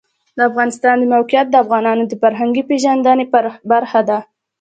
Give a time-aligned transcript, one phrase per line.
[0.37, 3.25] د افغانستان د موقعیت د افغانانو د فرهنګي پیژندنې
[3.71, 4.17] برخه ده.